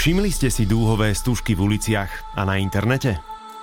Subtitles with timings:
[0.00, 3.20] Všimli ste si dúhové stužky v uliciach a na internete?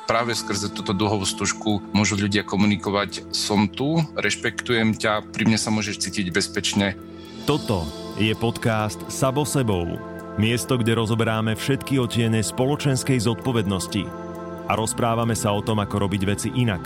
[0.08, 5.74] práve skrze túto dlhovú stužku môžu ľudia komunikovať som tu, rešpektujem ťa, pri mne sa
[5.74, 6.94] môžeš cítiť bezpečne.
[7.50, 7.84] Toto
[8.22, 10.00] je podcast Sabo sebou.
[10.38, 14.06] Miesto, kde rozoberáme všetky otiene spoločenskej zodpovednosti
[14.70, 16.86] a rozprávame sa o tom, ako robiť veci inak.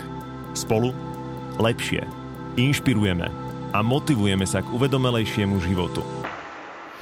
[0.56, 0.96] Spolu
[1.60, 2.08] lepšie.
[2.56, 3.28] Inšpirujeme
[3.76, 6.21] a motivujeme sa k uvedomelejšiemu životu.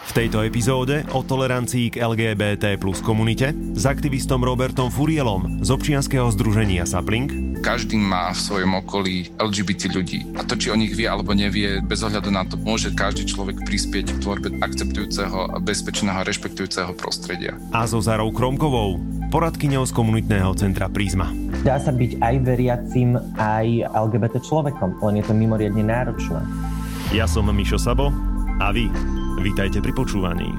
[0.09, 6.25] V tejto epizóde o tolerancii k LGBT plus komunite s aktivistom Robertom Furielom z občianskeho
[6.33, 7.61] združenia Sapling.
[7.61, 11.77] Každý má v svojom okolí LGBT ľudí a to, či o nich vie alebo nevie,
[11.85, 17.53] bez ohľadu na to, môže každý človek prispieť k tvorbe akceptujúceho, bezpečného a rešpektujúceho prostredia.
[17.69, 18.97] A so Zarou Kromkovou,
[19.29, 21.29] poradkyňou z komunitného centra Prízma.
[21.61, 26.41] Dá sa byť aj veriacim, aj LGBT človekom, len je to mimoriadne náročné.
[27.13, 28.09] Ja som Mišo Sabo
[28.57, 28.89] a vy
[29.39, 30.51] Vítajte pri počúvaní.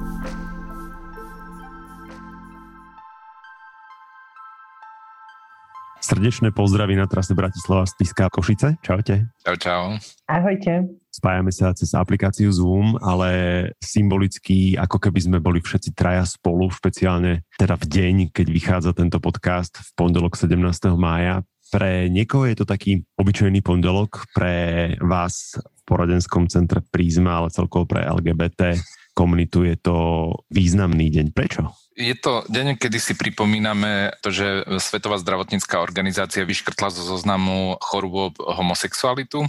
[6.01, 8.81] Srdečné pozdravy na trase Bratislava Spiska Košice.
[8.81, 9.29] Čaute.
[9.45, 9.81] Čau, čau.
[10.25, 10.97] Ahojte.
[11.13, 13.29] Spájame sa cez aplikáciu Zoom, ale
[13.77, 19.21] symbolicky, ako keby sme boli všetci traja spolu, špeciálne teda v deň, keď vychádza tento
[19.21, 20.57] podcast v pondelok 17.
[20.97, 21.45] mája.
[21.69, 25.55] Pre niekoho je to taký obyčajný pondelok, pre vás
[25.91, 28.79] poradenskom centre Prízma, ale celkovo pre LGBT
[29.11, 29.95] komunitu je to
[30.47, 31.35] významný deň.
[31.35, 31.67] Prečo?
[31.91, 38.39] Je to deň, kedy si pripomíname to, že Svetová zdravotnícká organizácia vyškrtla zo zoznamu chorôb
[38.39, 39.43] homosexualitu.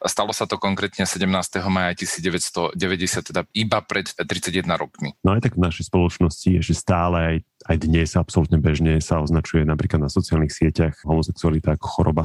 [0.00, 1.28] Stalo sa to konkrétne 17.
[1.68, 2.80] maja 1990,
[3.28, 5.12] teda iba pred 31 rokmi.
[5.20, 7.36] No aj tak v našej spoločnosti že stále aj,
[7.68, 12.24] aj dnes absolútne bežne sa označuje napríklad na sociálnych sieťach homosexualita ako choroba.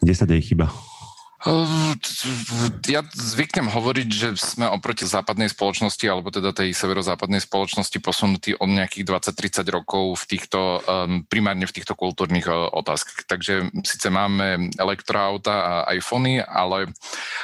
[0.00, 0.72] Kde sa deje chyba?
[1.44, 2.00] Ehm,
[2.88, 8.72] ja zvyknem hovoriť, že sme oproti západnej spoločnosti, alebo teda tej severozápadnej spoločnosti posunutí od
[8.72, 13.28] nejakých 20-30 rokov v týchto, ehm, primárne v týchto kultúrnych e, otázkach.
[13.28, 16.88] Takže síce máme elektroauta a iPhony, ale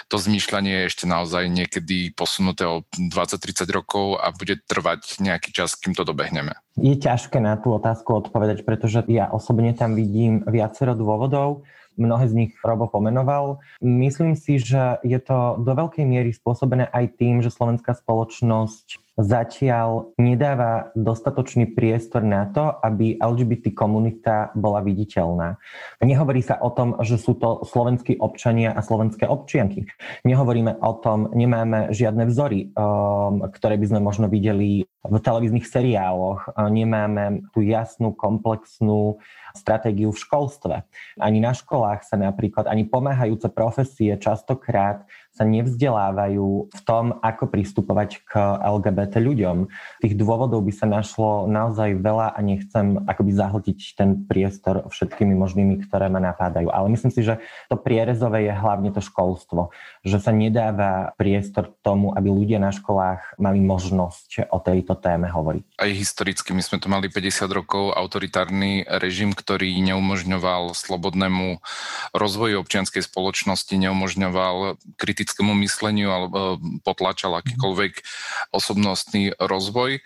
[0.08, 5.76] to zmýšľanie je ešte naozaj niekedy posunuté o 20-30 rokov a bude trvať nejaký čas,
[5.76, 6.56] kým to dobehneme.
[6.80, 11.68] Je ťažké na tú otázku odpovedať, pretože ja osobne tam vidím viacero dôvodov.
[11.98, 13.60] Mnohé z nich Robo pomenoval.
[13.82, 20.16] Myslím si, že je to do veľkej miery spôsobené aj tým, že slovenská spoločnosť zatiaľ
[20.16, 25.60] nedáva dostatočný priestor na to, aby LGBT komunita bola viditeľná.
[26.00, 29.84] Nehovorí sa o tom, že sú to slovenskí občania a slovenské občianky.
[30.24, 36.54] Nehovoríme o tom, nemáme žiadne vzory, um, ktoré by sme možno videli v televíznych seriáloch.
[36.70, 39.18] Nemáme tú jasnú, komplexnú
[39.52, 40.76] stratégiu v školstve.
[41.18, 48.20] Ani na školách sa napríklad, ani pomáhajúce profesie častokrát sa nevzdelávajú v tom, ako pristupovať
[48.28, 49.64] k LGBT ľuďom.
[50.04, 55.88] Tých dôvodov by sa našlo naozaj veľa a nechcem akoby zahltiť ten priestor všetkými možnými,
[55.88, 56.68] ktoré ma napádajú.
[56.68, 57.40] Ale myslím si, že
[57.72, 59.72] to prierezové je hlavne to školstvo,
[60.04, 65.80] že sa nedáva priestor tomu, aby ľudia na školách mali možnosť o tejto téme hovoriť.
[65.80, 71.64] Aj historicky my sme tu mali 50 rokov autoritárny režim, ktorý neumožňoval slobodnému
[72.12, 76.46] rozvoju občianskej spoločnosti, neumožňoval kritické kritickému mysleniu alebo e,
[76.82, 78.02] potlačal akýkoľvek
[78.50, 80.02] osobnostný rozvoj.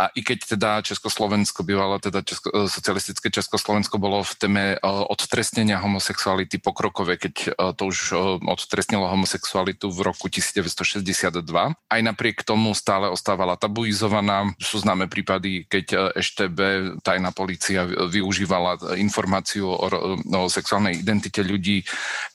[0.00, 4.76] A i keď teda Československo bývalo, teda Česko, e, socialistické Československo bolo v téme e,
[4.80, 8.16] odtrestnenia homosexuality pokrokové, keď to už
[8.48, 11.44] odtrestnilo homosexualitu v roku 1962.
[11.76, 14.56] Aj napriek tomu stále ostávala tabuizovaná.
[14.56, 16.58] Sú známe prípady, keď EŠTB,
[17.04, 19.86] tajná policia využívala informáciu o,
[20.16, 21.84] o sexuálnej identite ľudí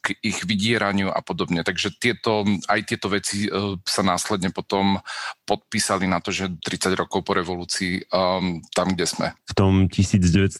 [0.05, 1.63] k ich vydieraniu a podobne.
[1.63, 4.99] Takže tie tieto, aj tieto veci uh, sa následne potom
[5.47, 9.27] podpísali na to, že 30 rokov po revolúcii um, tam, kde sme.
[9.47, 10.59] V tom 1990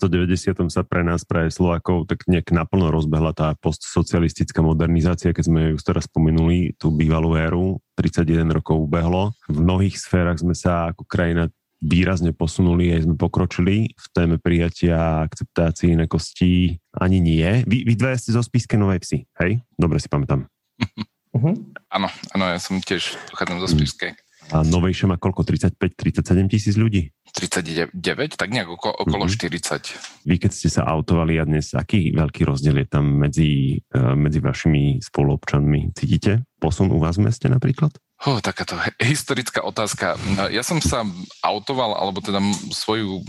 [0.71, 5.77] sa pre nás, pre Slovakov, tak nejak naplno rozbehla tá postsocialistická modernizácia, keď sme ju
[5.83, 9.35] teraz spomenuli, tú bývalú éru, 31 rokov ubehlo.
[9.51, 15.25] V mnohých sférach sme sa ako krajina výrazne posunuli, aj sme pokročili v téme prijatia
[15.25, 17.65] akceptácii inakostí ani nie.
[17.65, 19.65] Vy, vy dve ste zo Spiske Novej Vsi, hej?
[19.73, 20.45] Dobre si pamätám.
[21.31, 21.55] Uh-huh.
[21.87, 24.11] Áno, áno, ja som tiež pochádzam zo Spišskej.
[24.51, 25.47] A novejšie má koľko?
[25.47, 27.15] 35-37 tisíc ľudí?
[27.31, 27.95] 39,
[28.35, 29.47] tak nejak okolo, okolo uh-huh.
[29.47, 30.27] 40.
[30.27, 34.43] Vy keď ste sa autovali a dnes, aký veľký rozdiel je tam medzi, uh, medzi
[34.43, 35.95] vašimi spoluobčanmi?
[35.95, 37.95] Cítite posun u vás v meste napríklad?
[38.21, 40.13] Oh, takáto historická otázka.
[40.53, 41.01] Ja som sa
[41.41, 42.37] autoval, alebo teda
[42.69, 43.25] svoju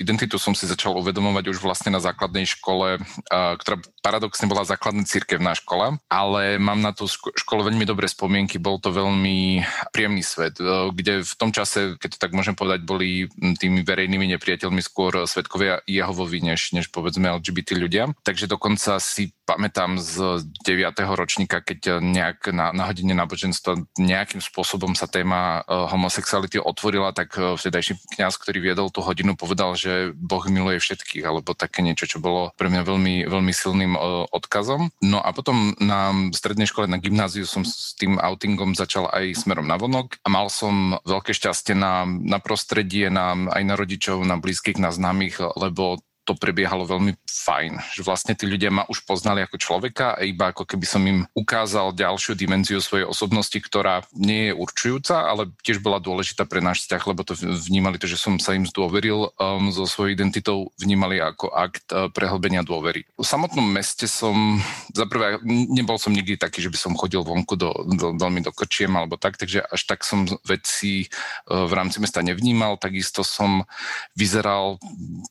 [0.00, 5.52] identitu som si začal uvedomovať už vlastne na základnej škole, ktorá paradoxne bola základná cirkevná
[5.52, 9.60] škola, ale mám na tú školu veľmi dobré spomienky, bol to veľmi
[9.92, 10.56] príjemný svet,
[10.96, 13.28] kde v tom čase, keď to tak môžem povedať, boli
[13.60, 18.16] tými verejnými nepriateľmi skôr svetkovia Jehovovi, než, než povedzme LGBT ľudia.
[18.24, 20.94] Takže dokonca si pamätám z 9.
[21.18, 27.10] ročníka, keď nejak na, na hodine náboženstva nejak nejakým spôsobom sa téma e, homosexuality otvorila,
[27.10, 31.82] tak e, vtedajší kňaz, ktorý viedol tú hodinu, povedal, že Boh miluje všetkých, alebo také
[31.82, 34.00] niečo, čo bolo pre mňa veľmi, veľmi silným e,
[34.30, 34.94] odkazom.
[35.02, 39.66] No a potom na strednej škole, na gymnáziu som s tým outingom začal aj smerom
[39.66, 44.38] na vonok a mal som veľké šťastie na, na prostredie, na, aj na rodičov, na
[44.38, 45.98] blízkych, na známych, lebo
[46.30, 50.54] to prebiehalo veľmi fajn, že vlastne tí ľudia ma už poznali ako človeka a iba
[50.54, 55.82] ako keby som im ukázal ďalšiu dimenziu svojej osobnosti, ktorá nie je určujúca, ale tiež
[55.82, 57.34] bola dôležitá pre náš vzťah, lebo to
[57.66, 62.06] vnímali to, že som sa im zdôveril um, so svojou identitou, vnímali ako akt uh,
[62.14, 63.02] prehlbenia dôvery.
[63.18, 64.62] V samotnom meste som,
[64.94, 68.94] zaprvé, nebol som nikdy taký, že by som chodil vonku do, do, veľmi do krčiem
[68.94, 71.10] alebo tak, takže až tak som veci
[71.50, 73.66] uh, v rámci mesta nevnímal, takisto som
[74.14, 74.78] vyzeral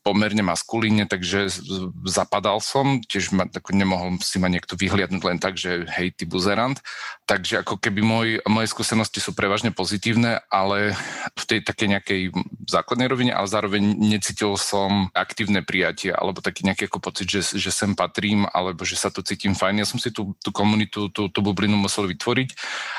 [0.04, 1.54] pomerne maskulín Londýne, takže
[2.10, 6.26] zapadal som, tiež ma, tak nemohol si ma niekto vyhliadnúť len tak, že hej, ty
[6.26, 6.82] buzerant.
[7.30, 10.98] Takže ako keby môj, moje skúsenosti sú prevažne pozitívne, ale
[11.38, 12.22] v tej takej nejakej
[12.66, 17.70] základnej rovine, ale zároveň necítil som aktívne prijatie, alebo taký nejaký ako pocit, že, že
[17.70, 19.86] sem patrím, alebo že sa tu cítim fajn.
[19.86, 22.50] Ja som si tú, tú komunitu, tú, tú bublinu musel vytvoriť,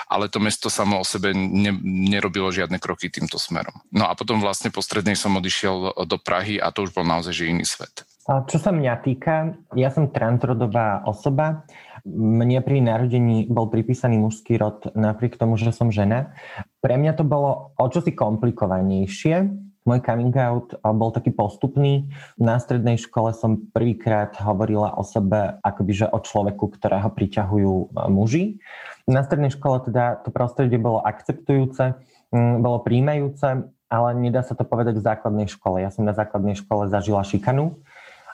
[0.06, 1.74] ale to mesto samo o sebe ne,
[2.06, 3.74] nerobilo žiadne kroky týmto smerom.
[3.90, 7.34] No a potom vlastne po strednej som odišiel do Prahy a to už bol naozaj
[7.34, 8.10] že iný svet.
[8.30, 11.66] Čo sa mňa týka, ja som transrodová osoba.
[12.06, 16.36] Mne pri narodení bol pripísaný mužský rod napriek tomu, že som žena.
[16.78, 19.50] Pre mňa to bolo o čosi komplikovanejšie.
[19.88, 22.12] Môj coming out bol taký postupný.
[22.36, 27.86] Na strednej škole som prvýkrát hovorila o sebe akoby, že o človeku, ktorého priťahujú e,
[28.12, 28.44] muži.
[29.08, 31.96] Na strednej škole teda to prostredie bolo akceptujúce,
[32.60, 35.82] bolo príjmajúce ale nedá sa to povedať v základnej škole.
[35.82, 37.76] Ja som na základnej škole zažila šikanu,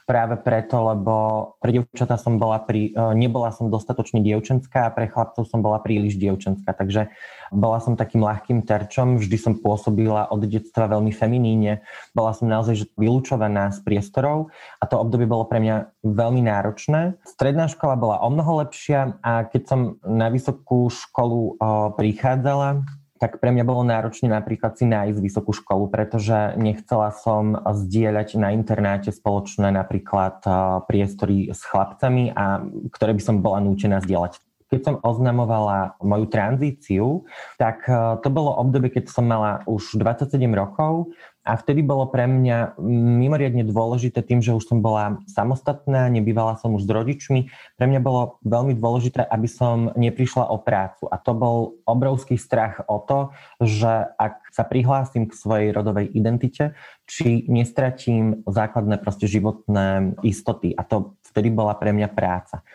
[0.06, 1.14] práve preto, lebo
[1.58, 5.82] pre dievčatá som bola pri, e, nebola som dostatočne dievčenská a pre chlapcov som bola
[5.82, 7.10] príliš dievčenská, takže
[7.50, 11.82] bola som takým ľahkým terčom, vždy som pôsobila od detstva veľmi feminíne,
[12.14, 17.18] bola som naozaj vylúčovaná z priestorov a to obdobie bolo pre mňa veľmi náročné.
[17.26, 21.52] Stredná škola bola o mnoho lepšia a keď som na vysokú školu e,
[21.98, 28.36] prichádzala, tak pre mňa bolo náročné napríklad si nájsť vysokú školu, pretože nechcela som zdieľať
[28.36, 30.40] na internáte spoločné napríklad
[30.86, 34.40] priestory s chlapcami, a ktoré by som bola nútená zdieľať.
[34.66, 37.22] Keď som oznamovala moju tranzíciu,
[37.54, 37.86] tak
[38.20, 41.14] to bolo obdobie, keď som mala už 27 rokov
[41.46, 46.74] a vtedy bolo pre mňa mimoriadne dôležité tým, že už som bola samostatná, nebývala som
[46.74, 47.40] už s rodičmi.
[47.78, 51.06] Pre mňa bolo veľmi dôležité, aby som neprišla o prácu.
[51.06, 53.30] A to bol obrovský strach o to,
[53.62, 56.74] že ak sa prihlásim k svojej rodovej identite,
[57.06, 60.74] či nestratím základné proste životné istoty.
[60.74, 62.66] A to vtedy bola pre mňa práca.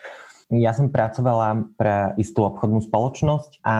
[0.52, 3.74] Ja som pracovala pre istú obchodnú spoločnosť a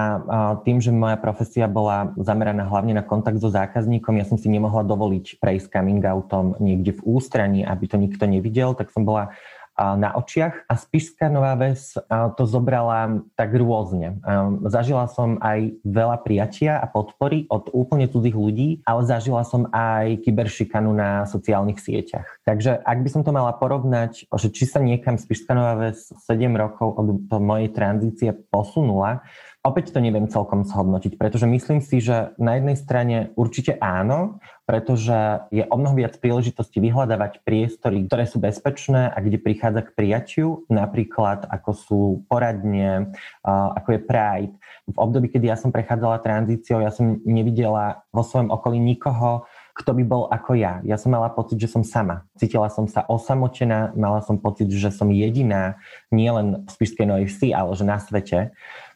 [0.65, 4.81] tým, že moja profesia bola zameraná hlavne na kontakt so zákazníkom, ja som si nemohla
[4.81, 9.37] dovoliť prejsť coming outom niekde v ústraní, aby to nikto nevidel, tak som bola
[9.79, 11.97] na očiach a Spišská Nová Ves
[12.37, 14.21] to zobrala tak rôzne.
[14.69, 20.29] Zažila som aj veľa prijatia a podpory od úplne cudzích ľudí, ale zažila som aj
[20.29, 22.29] kyberšikanu na sociálnych sieťach.
[22.45, 26.53] Takže ak by som to mala porovnať, že či sa niekam Spišská Nová Ves 7
[26.53, 29.25] rokov od mojej tranzície posunula,
[29.63, 35.15] Opäť to neviem celkom zhodnotiť, pretože myslím si, že na jednej strane určite áno, pretože
[35.55, 40.67] je o mnoho viac príležitostí vyhľadávať priestory, ktoré sú bezpečné a kde prichádza k prijatiu,
[40.67, 43.15] napríklad ako sú poradne,
[43.47, 44.55] ako je Pride.
[44.91, 49.47] V období, kedy ja som prechádzala tranzíciou, ja som nevidela vo svojom okolí nikoho,
[49.79, 50.83] kto by bol ako ja.
[50.83, 52.27] Ja som mala pocit, že som sama.
[52.35, 55.79] Cítila som sa osamotená, mala som pocit, že som jediná,
[56.11, 58.51] nielen v Spišskej Novej Vsi, ale že na svete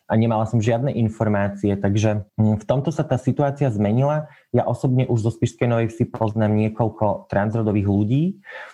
[0.06, 4.30] a nemala som žiadne informácie, takže hm, v tomto sa tá situácia zmenila.
[4.54, 8.22] Ja osobne už zo Spišskej Novej Vsi poznám niekoľko transrodových ľudí,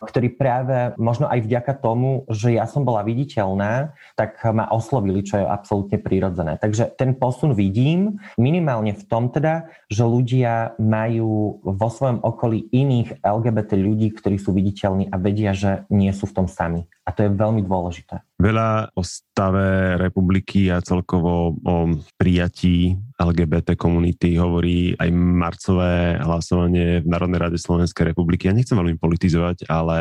[0.04, 5.40] ktorí práve možno aj vďaka tomu, že ja som bola viditeľná, tak ma oslovili, čo
[5.40, 6.60] je absolútne prirodzené.
[6.60, 13.24] Takže ten posun vidím minimálne v tom teda, že ľudia majú vo svojom okolí iných
[13.24, 16.84] LGBT ľudí, ktorí sú viditeľní a vedia, že nie sú v tom sami.
[17.02, 18.22] A to je veľmi dôležité.
[18.38, 21.74] Veľa o stave republiky a celkovo o
[22.14, 28.50] prijatí LGBT komunity, hovorí aj marcové hlasovanie v Národnej rade Slovenskej republiky.
[28.50, 30.00] Ja nechcem veľmi politizovať, ale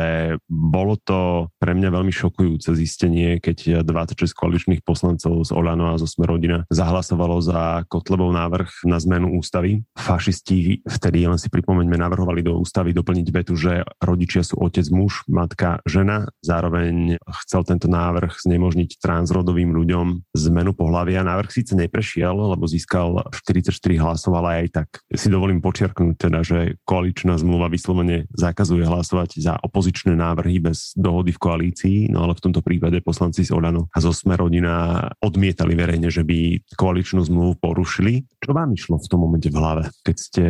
[0.50, 6.08] bolo to pre mňa veľmi šokujúce zistenie, keď 26 koaličných poslancov z Olano a zo
[6.08, 9.86] Smerodina zahlasovalo za Kotlebov návrh na zmenu ústavy.
[9.94, 15.22] Fašisti vtedy, len si pripomeňme, navrhovali do ústavy doplniť vetu, že rodičia sú otec, muž,
[15.30, 16.26] matka, žena.
[16.42, 21.22] Zároveň chcel tento návrh znemožniť transrodovým ľuďom zmenu pohľavia.
[21.22, 26.80] Návrh síce neprešiel, lebo získal 44 hlasov, ale aj tak si dovolím počiarknúť teda, že
[26.88, 32.44] koaličná zmluva vyslovene zakazuje hlasovať za opozičné návrhy bez dohody v koalícii, no ale v
[32.48, 38.24] tomto prípade poslanci z Olano a zo Smerodina odmietali verejne, že by koaličnú zmluvu porušili.
[38.40, 40.44] Čo vám išlo v tom momente v hlave, keď ste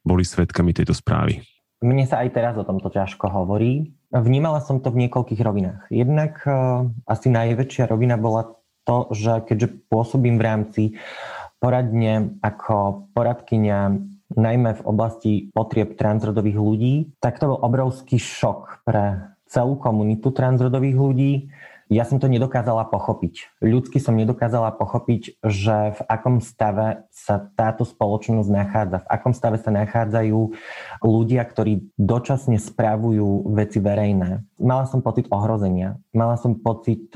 [0.00, 1.44] boli svetkami tejto správy?
[1.84, 3.92] Mne sa aj teraz o tomto ťažko hovorí.
[4.08, 5.82] Vnímala som to v niekoľkých rovinách.
[5.92, 8.48] Jednak uh, asi najväčšia rovina bola
[8.86, 10.82] to, že keďže pôsobím v rámci
[11.58, 13.96] poradne ako poradkynia
[14.34, 20.98] najmä v oblasti potrieb transrodových ľudí, tak to bol obrovský šok pre celú komunitu transrodových
[20.98, 21.32] ľudí,
[21.86, 23.62] ja som to nedokázala pochopiť.
[23.62, 29.62] Ľudsky som nedokázala pochopiť, že v akom stave sa táto spoločnosť nachádza, v akom stave
[29.62, 30.40] sa nachádzajú
[31.06, 34.42] ľudia, ktorí dočasne spravujú veci verejné.
[34.58, 37.06] Mala som pocit ohrozenia, mala som pocit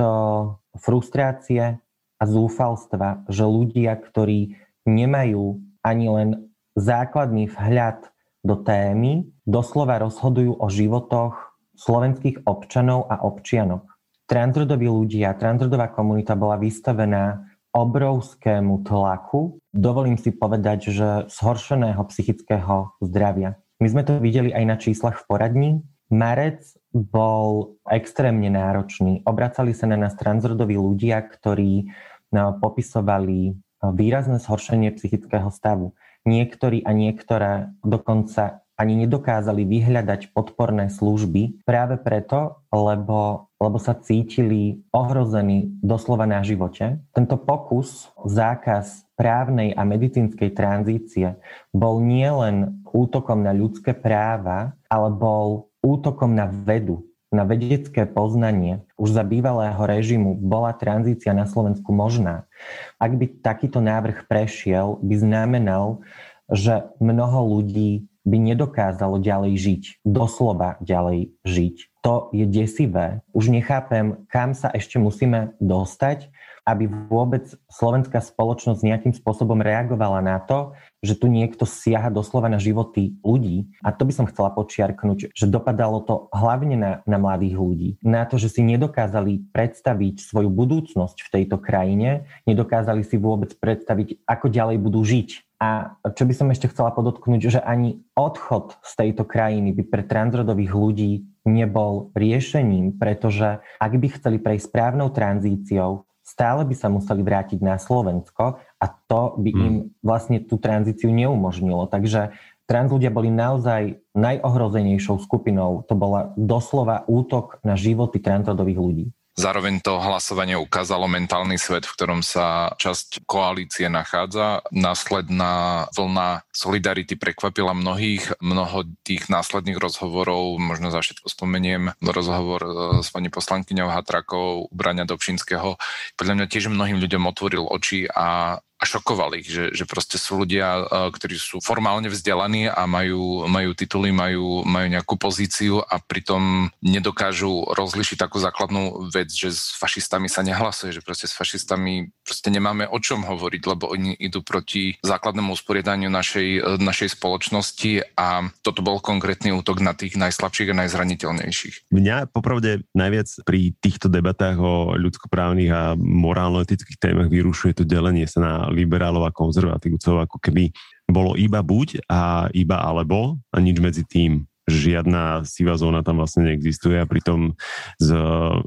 [0.78, 1.82] frustrácie
[2.20, 6.28] a zúfalstva, že ľudia, ktorí nemajú ani len
[6.76, 8.12] základný vhľad
[8.44, 13.90] do témy, doslova rozhodujú o životoch slovenských občanov a občianok
[14.30, 23.58] transrodoví ľudia, transrodová komunita bola vystavená obrovskému tlaku, dovolím si povedať, že zhoršeného psychického zdravia.
[23.82, 25.70] My sme to videli aj na číslach v poradni.
[26.10, 29.22] Marec bol extrémne náročný.
[29.26, 31.90] Obracali sa na nás transrodoví ľudia, ktorí
[32.32, 35.96] popisovali výrazné zhoršenie psychického stavu.
[36.28, 44.80] Niektorí a niektoré dokonca ani nedokázali vyhľadať podporné služby práve preto, lebo, lebo sa cítili
[44.88, 46.96] ohrození doslova na živote.
[47.12, 51.36] Tento pokus, zákaz právnej a medicínskej tranzície
[51.76, 58.82] bol nielen útokom na ľudské práva, ale bol útokom na vedu, na vedecké poznanie.
[58.98, 62.50] Už za bývalého režimu bola tranzícia na Slovensku možná.
[62.98, 66.02] Ak by takýto návrh prešiel, by znamenal,
[66.50, 71.76] že mnoho ľudí by nedokázalo ďalej žiť, doslova ďalej žiť.
[72.04, 73.24] To je desivé.
[73.32, 76.28] Už nechápem, kam sa ešte musíme dostať,
[76.68, 82.60] aby vôbec slovenská spoločnosť nejakým spôsobom reagovala na to, že tu niekto siaha doslova na
[82.60, 83.72] životy ľudí.
[83.80, 87.90] A to by som chcela počiarknúť, že dopadalo to hlavne na, na mladých ľudí.
[88.04, 94.24] Na to, že si nedokázali predstaviť svoju budúcnosť v tejto krajine, nedokázali si vôbec predstaviť,
[94.28, 98.92] ako ďalej budú žiť a čo by som ešte chcela podotknúť, že ani odchod z
[98.96, 101.12] tejto krajiny by pre transrodových ľudí
[101.44, 107.74] nebol riešením, pretože ak by chceli prejsť správnou tranzíciou, stále by sa museli vrátiť na
[107.74, 109.66] Slovensko a to by hmm.
[109.66, 111.90] im vlastne tú tranzíciu neumožnilo.
[111.90, 112.30] Takže
[112.70, 115.82] trans ľudia boli naozaj najohrozenejšou skupinou.
[115.90, 119.06] To bola doslova útok na životy transrodových ľudí.
[119.40, 124.60] Zároveň to hlasovanie ukázalo mentálny svet, v ktorom sa časť koalície nachádza.
[124.68, 128.36] Následná vlna solidarity prekvapila mnohých.
[128.44, 132.70] Mnoho tých následných rozhovorov, možno za všetko spomeniem rozhovor e,
[133.00, 135.80] s pani poslankyňou Hatrakou, Brania Dobšinského,
[136.20, 140.40] podľa mňa tiež mnohým ľuďom otvoril oči a a šokoval ich, že, že proste sú
[140.40, 146.00] ľudia, e, ktorí sú formálne vzdelaní a majú, majú tituly, majú, majú nejakú pozíciu a
[146.00, 152.08] pritom nedokážu rozlišiť takú základnú vec, že s fašistami sa nehlasuje, že proste s fašistami
[152.24, 158.16] proste nemáme o čom hovoriť, lebo oni idú proti základnému usporiadaniu našej, e, našej spoločnosti
[158.16, 161.92] a toto bol konkrétny útok na tých najslabších a najzraniteľnejších.
[161.92, 168.40] Mňa popravde najviac pri týchto debatách o ľudskoprávnych a morálno-etických témach vyrušuje to delenie sa
[168.40, 170.70] na liberálov a konzervatívcov, ako keby
[171.10, 176.46] bolo iba buď a iba alebo a nič medzi tým žiadna sivá zóna tam vlastne
[176.46, 177.58] neexistuje a pritom
[177.98, 178.14] z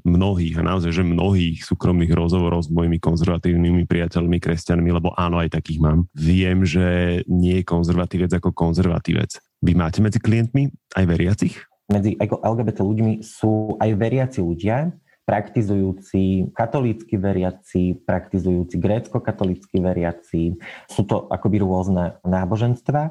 [0.03, 5.55] mnohých, a naozaj, že mnohých súkromných rozhovorov s mojimi konzervatívnymi priateľmi, kresťanmi, lebo áno, aj
[5.55, 9.39] takých mám, viem, že nie je konzervatívec ako konzervatívec.
[9.63, 10.67] Vy máte medzi klientmi
[11.00, 11.55] aj veriacich?
[11.88, 14.91] Medzi LGBT ľuďmi sú aj veriaci ľudia,
[15.23, 20.59] praktizujúci katolícky veriaci, praktizujúci grécko-katolícky veriaci.
[20.91, 23.01] Sú to akoby rôzne náboženstva.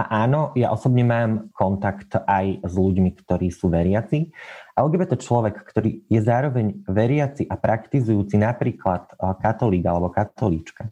[0.00, 4.32] A áno, ja osobne mám kontakt aj s ľuďmi, ktorí sú veriaci.
[4.78, 10.88] LGBT človek, ktorý je zároveň veriaci a praktizujúci napríklad eh, katolík alebo katolíčka,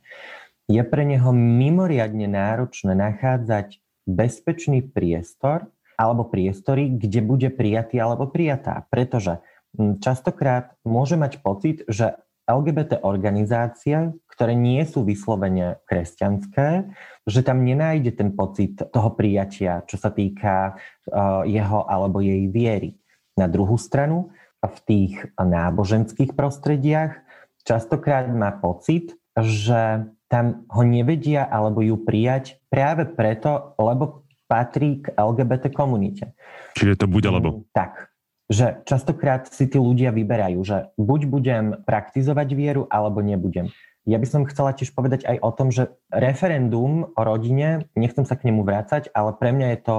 [0.66, 8.85] je pre neho mimoriadne náročné nachádzať bezpečný priestor alebo priestory, kde bude prijatý alebo prijatá.
[8.92, 9.40] Pretože
[10.00, 12.16] častokrát môže mať pocit, že
[12.47, 16.87] LGBT organizácie, ktoré nie sú vyslovene kresťanské,
[17.26, 22.95] že tam nenájde ten pocit toho prijatia, čo sa týka uh, jeho alebo jej viery.
[23.35, 24.30] Na druhú stranu,
[24.62, 27.18] v tých náboženských prostrediach
[27.66, 35.14] častokrát má pocit, že tam ho nevedia alebo ju prijať práve preto, lebo patrí k
[35.14, 36.35] LGBT komunite.
[36.78, 37.62] Čiže to bude alebo?
[37.62, 38.11] Mm, tak.
[38.47, 43.75] Že častokrát si tí ľudia vyberajú, že buď budem praktizovať vieru, alebo nebudem.
[44.07, 48.38] Ja by som chcela tiež povedať aj o tom, že referendum o rodine, nechcem sa
[48.38, 49.97] k nemu vrácať, ale pre mňa je to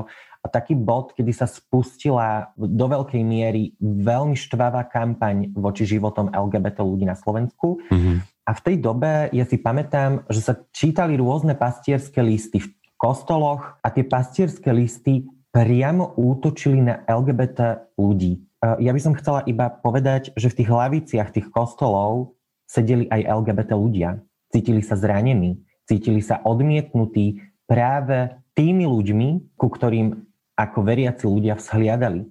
[0.48, 7.04] taký bod, kedy sa spustila do veľkej miery veľmi štvavá kampaň voči životom LGBT ľudí
[7.04, 7.84] na Slovensku.
[7.92, 8.18] Mm-hmm.
[8.48, 13.75] A v tej dobe ja si pamätám, že sa čítali rôzne pastierské listy v kostoloch
[13.84, 18.44] a tie pastierské listy priamo útočili na LGBT ľudí.
[18.62, 22.36] Ja by som chcela iba povedať, že v tých hlaviciach tých kostolov
[22.66, 24.20] sedeli aj LGBT ľudia.
[24.50, 27.39] Cítili sa zranení, cítili sa odmietnutí
[27.70, 30.25] práve tými ľuďmi, ku ktorým
[30.58, 32.25] ako veriaci ľudia vzhliadali.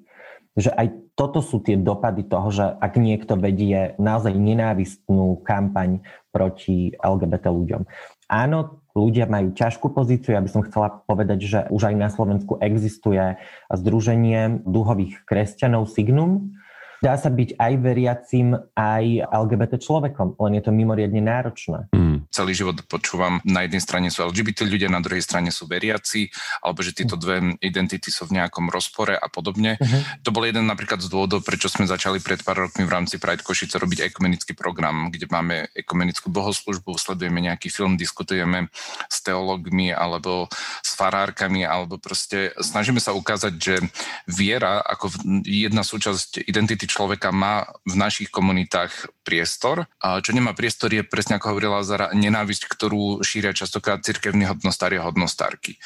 [0.59, 6.93] Že aj toto sú tie dopady toho, že ak niekto vedie naozaj nenávistnú kampaň proti
[7.01, 7.89] LGBT ľuďom.
[8.29, 10.33] Áno, ľudia majú ťažkú pozíciu.
[10.33, 13.37] Ja by som chcela povedať, že už aj na Slovensku existuje
[13.69, 16.57] Združenie duhových kresťanov Signum,
[17.05, 21.93] Dá sa byť aj veriacim, aj LGBT človekom, len je to mimoriadne náročné.
[21.93, 22.16] Mm.
[22.37, 26.29] Celý život počúvam, na jednej strane sú LGBT ľudia, na druhej strane sú veriaci,
[26.61, 29.81] alebo že tieto dve identity sú v nejakom rozpore a podobne.
[29.81, 30.05] Uh-huh.
[30.21, 33.41] To bol jeden napríklad z dôvodov, prečo sme začali pred pár rokmi v rámci Pride
[33.41, 38.69] Košice robiť ekumenický program, kde máme ekumenickú bohoslužbu, sledujeme nejaký film, diskutujeme
[39.09, 40.53] s teológmi alebo
[40.85, 43.81] s farárkami, alebo proste snažíme sa ukázať, že
[44.29, 45.09] viera ako
[45.49, 49.89] jedna súčasť identity človeka má v našich komunitách priestor.
[50.05, 54.99] A čo nemá priestor je presne ako hovorila Zara, nenávisť, ktorú šíria častokrát cirkevní hodnostári
[54.99, 55.79] a hodnostárky.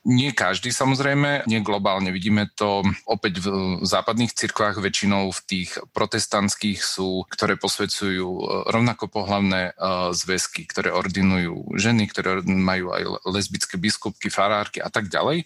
[0.00, 2.08] Nie každý samozrejme, nie globálne.
[2.08, 3.46] Vidíme to opäť v
[3.84, 9.72] západných cirkvách, väčšinou v tých protestantských sú, ktoré posvedcujú e, rovnako pohlavné e,
[10.16, 15.44] zväzky, ktoré ordinujú ženy, ktoré majú aj lesbické biskupky, farárky a tak ďalej.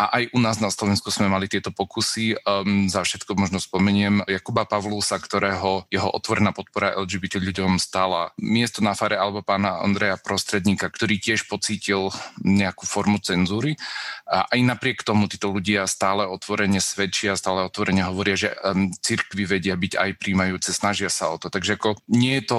[0.00, 2.40] A aj u nás na Slovensku sme mali tieto pokusy.
[2.40, 8.80] Um, za všetko možno spomeniem Jakuba Pavlúsa, ktorého jeho otvorená podpora LGBT ľuďom stála miesto
[8.80, 12.08] na fare alebo pána Andreja Prostredníka, ktorý tiež pocítil
[12.40, 13.76] nejakú formu cenzúry.
[14.30, 18.54] A aj napriek tomu títo ľudia stále otvorene svedčia, stále otvorene hovoria, že
[19.02, 21.50] cirkvy vedia byť aj príjmajúce, snažia sa o to.
[21.50, 22.58] Takže ako nie je to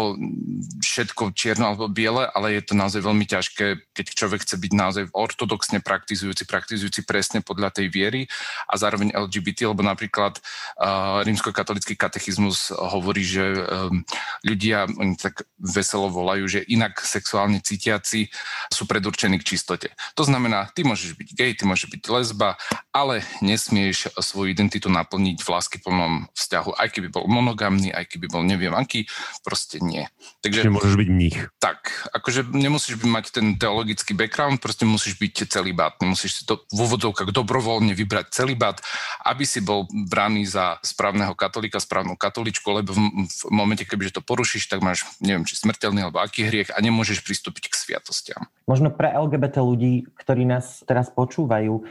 [0.83, 5.03] všetko čierno alebo biele, ale je to naozaj veľmi ťažké, keď človek chce byť naozaj
[5.15, 8.27] ortodoxne praktizujúci, praktizujúci presne podľa tej viery
[8.67, 14.03] a zároveň LGBT, lebo napríklad uh, rímsko katolický katechizmus hovorí, že um,
[14.43, 18.27] ľudia, oni tak veselo volajú, že inak sexuálne cítiaci
[18.67, 19.93] sú predurčení k čistote.
[20.17, 22.59] To znamená, ty môžeš byť gay, ty môžeš byť lesba,
[22.91, 28.43] ale nesmieš svoju identitu naplniť v láskyplnom vzťahu, aj keby bol monogamný, aj keby bol
[28.43, 29.07] neviem aký,
[29.41, 30.05] proste nie.
[30.43, 31.39] Takže môžeš byť mních.
[31.63, 36.43] Tak, akože nemusíš by mať ten teologický background, proste musíš byť celý bát, musíš si
[36.43, 38.83] to v úvodzovkách dobrovoľne vybrať celý bát,
[39.23, 44.17] aby si bol braný za správneho katolíka katolíka, správnu katoličku, lebo v, v momente, kebyže
[44.17, 48.47] to porušíš, tak máš, neviem, či smrteľný alebo aký hriech a nemôžeš pristúpiť k sviatostiam.
[48.71, 51.83] Možno pre LGBT ľudí, ktorí nás teraz počúvajú,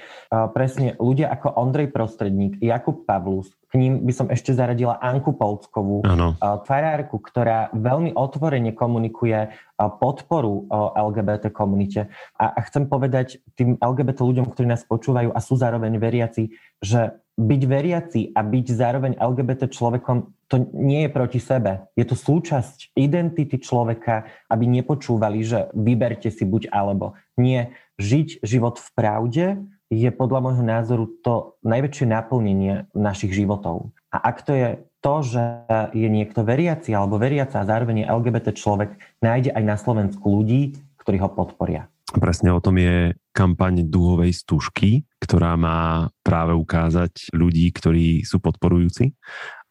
[0.57, 6.03] presne ľudia ako Ondrej Prostredník, Jakub Pavlus, k ním by som ešte zaradila Anku Polskovú,
[6.03, 6.35] ano.
[6.67, 10.67] farárku, ktorá veľmi otvorene komunikuje podporu
[10.99, 12.11] LGBT komunite.
[12.35, 16.51] A, chcem povedať tým LGBT ľuďom, ktorí nás počúvajú a sú zároveň veriaci,
[16.83, 21.89] že byť veriaci a byť zároveň LGBT človekom, to nie je proti sebe.
[21.95, 27.15] Je to súčasť identity človeka, aby nepočúvali, že vyberte si buď alebo.
[27.39, 29.47] Nie, žiť život v pravde
[29.93, 33.93] je podľa môjho názoru to najväčšie naplnenie našich životov.
[34.11, 34.69] A ak to je
[35.05, 35.45] to, že
[35.93, 40.77] je niekto veriaci alebo veriaca a zároveň je LGBT človek, nájde aj na Slovensku ľudí,
[41.01, 41.89] ktorí ho podporia.
[42.11, 49.15] Presne o tom je kampaň dúhovej stužky, ktorá má práve ukázať ľudí, ktorí sú podporujúci.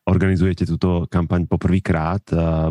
[0.09, 2.23] Organizujete túto kampaň poprvýkrát,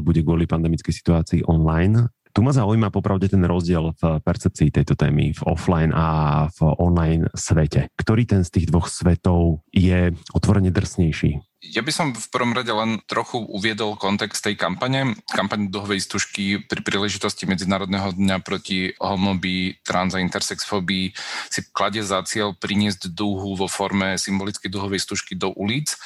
[0.03, 2.11] bude kvôli pandemickej situácii online.
[2.39, 7.27] Tu ma zaujíma popravde ten rozdiel v percepcii tejto témy v offline a v online
[7.35, 7.91] svete.
[7.99, 11.43] Ktorý ten z tých dvoch svetov je otvorene drsnejší?
[11.59, 15.19] Ja by som v prvom rade len trochu uviedol kontext tej kampane.
[15.27, 21.19] Kampaň duhovej stužky pri príležitosti Medzinárodného dňa proti homobii, trans a intersexfóbii
[21.51, 25.99] si kladie za cieľ priniesť dúhu vo forme symbolickej duhovej stužky do ulic.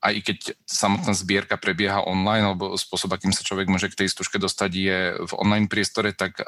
[0.00, 4.08] A i keď samotná zbierka prebieha online, alebo spôsob, akým sa človek môže k tej
[4.08, 6.40] stužke dostať je v online priestore, tak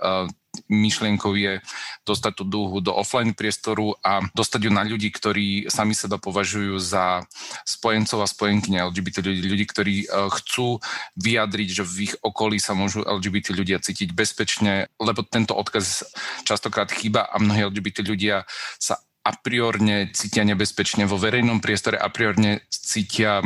[0.68, 1.64] myšlienkou je
[2.04, 6.76] dostať tú dúhu do offline priestoru a dostať ju na ľudí, ktorí sami seba považujú
[6.76, 7.24] za
[7.64, 10.06] spojencov a spojenkyne LGBT ľudí, ľudí, ktorí e,
[10.40, 10.76] chcú
[11.16, 16.04] vyjadriť, že v ich okolí sa môžu LGBT ľudia cítiť bezpečne, lebo tento odkaz
[16.44, 18.44] častokrát chýba a mnohí LGBT ľudia
[18.76, 23.42] sa a priorne cítia nebezpečne vo verejnom priestore, a priorne cítia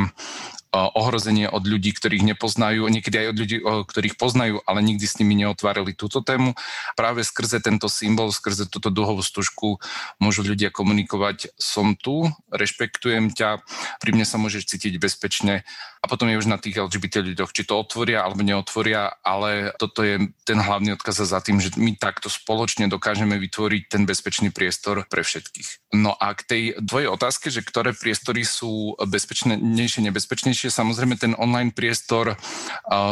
[0.77, 5.33] ohrozenie od ľudí, ktorých nepoznajú, niekedy aj od ľudí, ktorých poznajú, ale nikdy s nimi
[5.39, 6.53] neotvárali túto tému.
[6.93, 9.79] Práve skrze tento symbol, skrze túto dlhovú stužku
[10.19, 13.63] môžu ľudia komunikovať, som tu, rešpektujem ťa,
[14.03, 15.63] pri mne sa môžeš cítiť bezpečne
[16.09, 20.31] potom je už na tých LGBT ľuďoch, či to otvoria alebo neotvoria, ale toto je
[20.47, 25.21] ten hlavný odkaz za tým, že my takto spoločne dokážeme vytvoriť ten bezpečný priestor pre
[25.21, 25.91] všetkých.
[25.99, 31.75] No a k tej dvojej otázke, že ktoré priestory sú bezpečnejšie, nebezpečnejšie, samozrejme ten online
[31.75, 32.39] priestor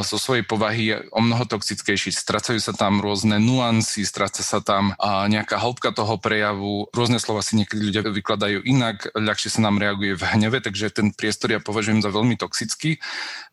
[0.02, 2.16] zo svojej povahy je o mnoho toxickejší.
[2.16, 7.60] Strácajú sa tam rôzne nuancy, stráca sa tam nejaká hĺbka toho prejavu, rôzne slova si
[7.60, 12.06] niekedy ľudia vykladajú inak, ľahšie sa nám reaguje v hneve, takže ten priestor ja považujem
[12.06, 12.85] za veľmi toxický.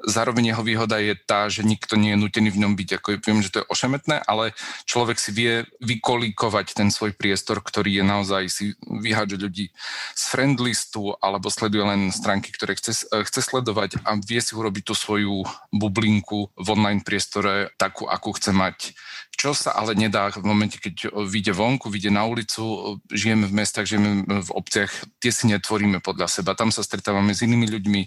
[0.03, 2.89] Zároveň jeho výhoda je tá, že nikto nie je nutený v ňom byť.
[2.99, 4.53] Ako viem, že to je ošemetné, ale
[4.85, 9.67] človek si vie vykolíkovať ten svoj priestor, ktorý je naozaj si vyhádže ľudí
[10.13, 14.95] z friendlistu alebo sleduje len stránky, ktoré chce, chce sledovať a vie si urobiť tú
[14.99, 18.93] svoju bublinku v online priestore takú, akú chce mať.
[19.33, 23.89] Čo sa ale nedá v momente, keď vyjde vonku, vyjde na ulicu, žijeme v mestách,
[23.89, 26.55] žijeme v obciach, tie si netvoríme podľa seba.
[26.55, 28.03] Tam sa stretávame s inými ľuďmi,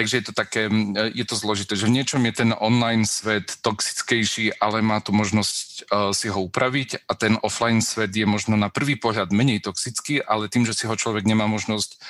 [0.00, 0.72] Takže je to také,
[1.12, 5.92] je to zložité, že v niečom je ten online svet toxickejší, ale má tu možnosť
[5.92, 10.24] uh, si ho upraviť a ten offline svet je možno na prvý pohľad menej toxický,
[10.24, 12.00] ale tým, že si ho človek nemá možnosť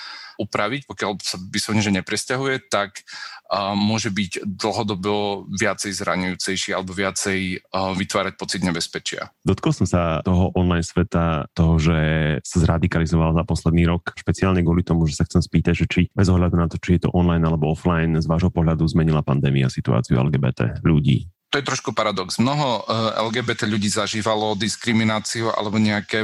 [0.41, 3.05] upraviť, pokiaľ sa vyslovene, že nepresťahuje, tak
[3.53, 9.29] uh, môže byť dlhodobo viacej zraňujúcejší alebo viacej uh, vytvárať pocit nebezpečia.
[9.45, 11.99] Dotkol som sa toho online sveta, toho, že
[12.41, 16.33] sa zradikalizoval za posledný rok, špeciálne kvôli tomu, že sa chcem spýtať, že či bez
[16.33, 20.17] ohľadu na to, či je to online alebo offline, z vášho pohľadu zmenila pandémia situáciu
[20.17, 22.39] LGBT ľudí to je trošku paradox.
[22.39, 26.23] Mnoho eh, LGBT ľudí zažívalo diskrimináciu alebo nejaké,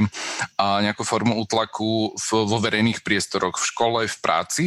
[0.57, 4.65] nejakú formu útlaku v, vo verejných priestoroch, v škole, v práci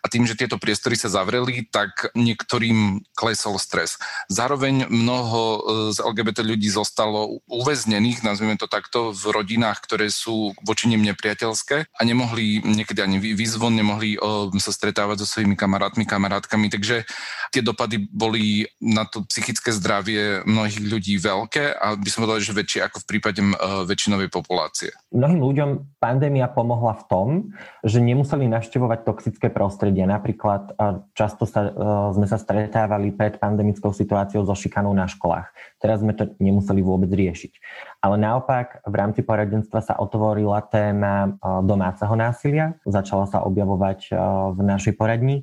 [0.00, 4.00] a tým, že tieto priestory sa zavreli, tak niektorým klesol stres.
[4.32, 5.58] Zároveň mnoho eh,
[5.92, 11.92] z LGBT ľudí zostalo uväznených, nazvime to takto, v rodinách, ktoré sú voči nim nepriateľské
[11.92, 17.04] a nemohli niekedy ani výzvon, nemohli eh, sa stretávať so svojimi kamarátmi, kamarátkami, takže
[17.52, 22.38] tie dopady boli na to psychické zdravie zdravie mnohých ľudí veľké a by som povedal,
[22.38, 24.94] že väčšie ako v prípade uh, väčšinovej populácie.
[25.10, 27.28] Mnohým ľuďom pandémia pomohla v tom,
[27.82, 30.06] že nemuseli navštevovať toxické prostredie.
[30.06, 35.50] Napríklad uh, často sa, uh, sme sa stretávali pred pandemickou situáciou so šikanou na školách.
[35.82, 37.58] Teraz sme to nemuseli vôbec riešiť.
[37.98, 41.34] Ale naopak v rámci poradenstva sa otvorila téma
[41.66, 42.78] domáceho násilia.
[42.86, 44.14] Začala sa objavovať
[44.54, 45.42] v našej poradni.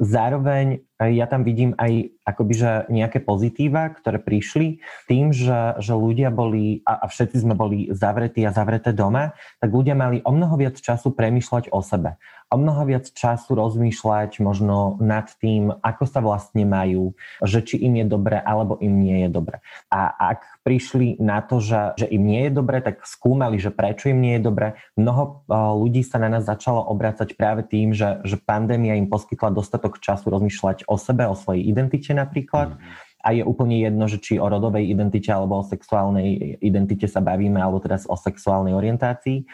[0.00, 6.32] Zároveň ja tam vidím aj akoby, že nejaké pozitíva, ktoré prišli tým, že, že ľudia
[6.32, 10.56] boli, a, a všetci sme boli zavretí a zavreté doma, tak ľudia mali o mnoho
[10.56, 12.16] viac času premyšľať o sebe
[12.50, 17.14] o mnoho viac času rozmýšľať možno nad tým, ako sa vlastne majú,
[17.46, 19.62] že či im je dobre alebo im nie je dobre.
[19.86, 24.10] A ak prišli na to, že, že im nie je dobre, tak skúmali, že prečo
[24.10, 24.74] im nie je dobre.
[24.98, 25.46] Mnoho
[25.78, 30.28] ľudí sa na nás začalo obracať práve tým, že, že pandémia im poskytla dostatok času
[30.34, 32.74] rozmýšľať o sebe, o svojej identite napríklad.
[32.74, 37.20] Mm a je úplne jedno, že či o rodovej identite alebo o sexuálnej identite sa
[37.20, 39.44] bavíme, alebo teraz o sexuálnej orientácii.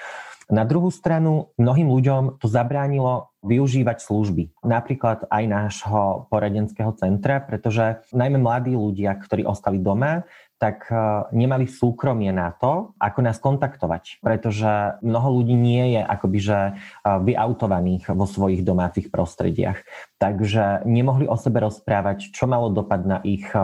[0.47, 4.55] Na druhú stranu, mnohým ľuďom to zabránilo využívať služby.
[4.63, 10.23] Napríklad aj nášho poradenského centra, pretože najmä mladí ľudia, ktorí ostali doma,
[10.57, 10.95] tak e,
[11.37, 14.25] nemali súkromie na to, ako nás kontaktovať.
[14.25, 16.73] Pretože mnoho ľudí nie je akoby že e,
[17.05, 19.85] vyautovaných vo svojich domácich prostrediach.
[20.17, 23.59] Takže nemohli o sebe rozprávať, čo malo dopad na ich e,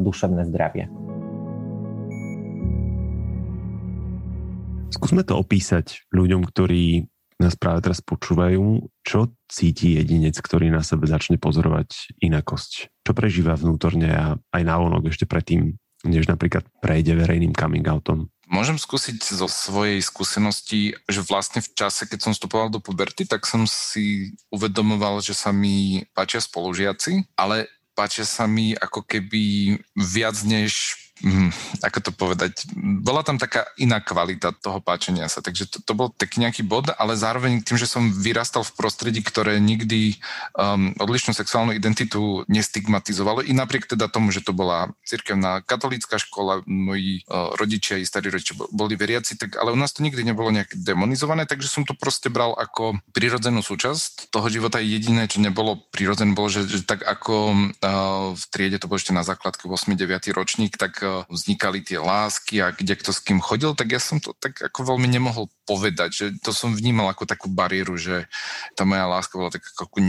[0.00, 0.88] duševné zdravie.
[4.88, 7.04] Skúsme to opísať ľuďom, ktorí
[7.38, 13.04] nás práve teraz počúvajú, čo cíti jedinec, ktorý na sebe začne pozorovať inakosť.
[13.06, 18.26] Čo prežíva vnútorne a aj na onok ešte predtým, než napríklad prejde verejným coming outom.
[18.48, 23.44] Môžem skúsiť zo svojej skúsenosti, že vlastne v čase, keď som vstupoval do puberty, tak
[23.44, 30.38] som si uvedomoval, že sa mi páčia spolužiaci, ale páčia sa mi ako keby viac
[30.48, 31.50] než Mm,
[31.82, 36.14] ako to povedať, bola tam taká iná kvalita toho páčenia sa, takže to, to bol
[36.14, 40.14] taký nejaký bod, ale zároveň tým, že som vyrastal v prostredí, ktoré nikdy
[40.54, 46.62] um, odlišnú sexuálnu identitu nestigmatizovalo, i napriek teda tomu, že to bola cirkevná katolícka škola,
[46.70, 50.54] moji uh, rodičia i starí rodičia boli veriaci, tak ale u nás to nikdy nebolo
[50.54, 54.78] nejak demonizované, takže som to proste bral ako prirodzenú súčasť toho života.
[54.78, 57.34] Jediné, čo nebolo prirodzené, bolo, že, že tak ako
[57.82, 62.72] uh, v triede, to bolo ešte na základke 8-9 ročník, tak vznikali tie lásky a
[62.72, 66.26] kde kto s kým chodil, tak ja som to tak ako veľmi nemohol povedať, že
[66.40, 68.28] to som vnímal ako takú bariéru, že
[68.72, 70.00] tá moja láska bola tak ako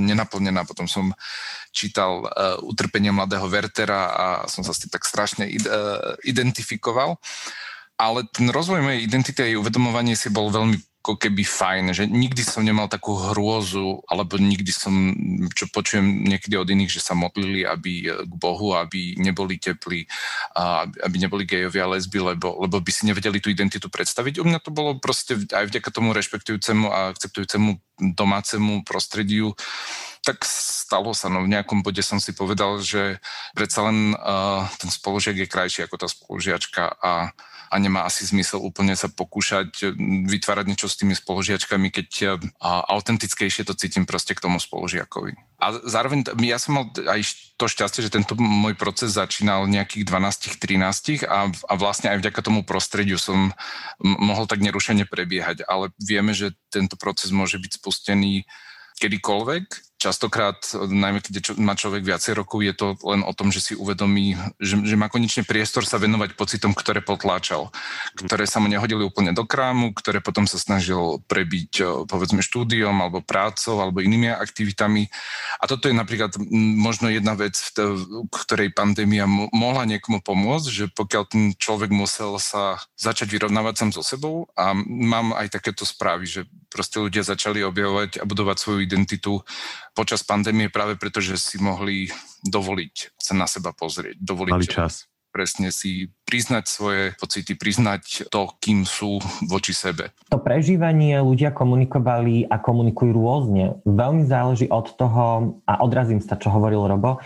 [0.00, 0.64] nenaplnená.
[0.64, 1.12] Potom som
[1.72, 7.20] čítal uh, Utrpenie mladého Wertera a som sa s tým tak strašne id- uh, identifikoval.
[8.00, 12.06] Ale ten rozvoj mojej identity a jej uvedomovanie si bol veľmi ako keby fajn, že
[12.06, 15.10] nikdy som nemal takú hrôzu, alebo nikdy som,
[15.50, 20.06] čo počujem niekedy od iných, že sa modlili aby e, k Bohu, aby neboli teplí,
[21.02, 24.38] aby neboli gejovia, lesby, lebo, lebo by si nevedeli tú identitu predstaviť.
[24.38, 27.82] U mňa to bolo proste aj vďaka tomu rešpektujúcemu a akceptujúcemu
[28.14, 29.58] domácemu prostrediu,
[30.22, 31.26] tak stalo sa.
[31.26, 33.18] No v nejakom bode som si povedal, že
[33.58, 37.34] predsa len uh, ten spolužiak je krajší ako tá spolužiačka a
[37.72, 39.84] a nemá asi zmysel úplne sa pokúšať e,
[40.28, 42.26] vytvárať niečo s tými spolužiačkami, keď e,
[42.60, 45.32] autentickejšie to cítim proste k tomu spolužiakovi.
[45.56, 47.24] A zároveň ja som mal aj
[47.56, 52.60] to šťastie, že tento môj proces začínal nejakých 12-13 a, a vlastne aj vďaka tomu
[52.60, 53.56] prostrediu som
[54.04, 58.44] mohol tak nerušene prebiehať, ale vieme, že tento proces môže byť spustený
[59.00, 63.72] kedykoľvek častokrát, najmä keď má človek viacej rokov, je to len o tom, že si
[63.78, 67.70] uvedomí, že, že má konečne priestor sa venovať pocitom, ktoré potláčal,
[68.18, 73.22] ktoré sa mu nehodili úplne do krámu, ktoré potom sa snažil prebiť povedzme štúdiom alebo
[73.22, 75.06] prácou alebo inými aktivitami.
[75.62, 76.34] A toto je napríklad
[76.76, 82.82] možno jedna vec, v ktorej pandémia mohla niekomu pomôcť, že pokiaľ ten človek musel sa
[82.98, 86.40] začať vyrovnávať sám so sebou a mám aj takéto správy, že
[86.72, 89.44] proste ľudia začali objavovať a budovať svoju identitu
[89.92, 92.08] počas pandémie práve preto, že si mohli
[92.48, 94.16] dovoliť sa na seba pozrieť.
[94.18, 95.06] Dovoliť Mali čas.
[95.32, 99.16] Presne si priznať svoje pocity, priznať to, kým sú
[99.48, 100.12] voči sebe.
[100.28, 103.80] To prežívanie ľudia komunikovali a komunikujú rôzne.
[103.88, 107.16] Veľmi záleží od toho, a odrazím sa, čo hovoril Robo,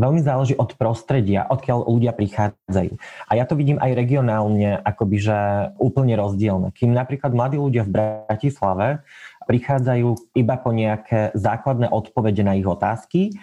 [0.00, 2.92] veľmi záleží od prostredia, odkiaľ ľudia prichádzajú.
[3.28, 5.38] A ja to vidím aj regionálne, akoby, že
[5.76, 6.72] úplne rozdielne.
[6.72, 9.04] Kým napríklad mladí ľudia v Bratislave
[9.44, 13.36] prichádzajú iba po nejaké základné odpovede na ich otázky,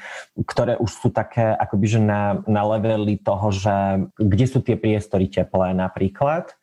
[0.48, 5.28] ktoré už sú také akoby že na, na leveli toho, že kde sú tie priestory
[5.28, 6.56] teplé napríklad,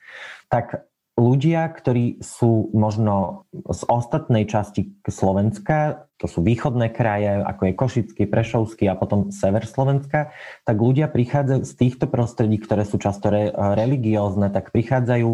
[0.48, 7.72] tak ľudia, ktorí sú možno z ostatnej časti Slovenska, to sú východné kraje, ako je
[7.76, 10.32] Košický, Prešovský a potom sever Slovenska,
[10.64, 15.30] tak ľudia prichádzajú z týchto prostredí, ktoré sú často re, religiózne, tak prichádzajú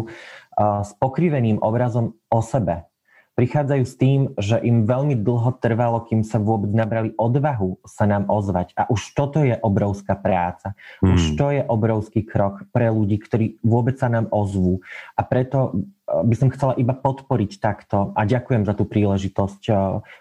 [0.59, 2.87] s pokriveným obrazom o sebe
[3.33, 8.29] prichádzajú s tým, že im veľmi dlho trvalo, kým sa vôbec nabrali odvahu sa nám
[8.29, 8.77] ozvať.
[8.77, 10.77] A už toto je obrovská práca.
[11.01, 11.17] Mm.
[11.17, 11.37] Už hmm.
[11.37, 14.85] to je obrovský krok pre ľudí, ktorí vôbec sa nám ozvú.
[15.17, 19.77] A preto eh, by som chcela iba podporiť takto a ďakujem za tú príležitosť eh,